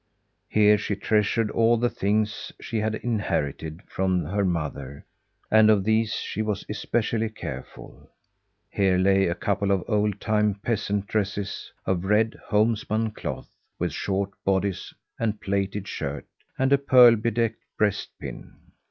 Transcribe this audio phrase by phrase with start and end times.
[0.49, 5.05] Here she treasured all the things she had inherited from her mother,
[5.51, 8.09] and of these she was especially careful.
[8.71, 14.31] Here lay a couple of old time peasant dresses, of red homespun cloth, with short
[14.43, 16.25] bodice and plaited shirt,
[16.57, 18.55] and a pearl bedecked breast pin.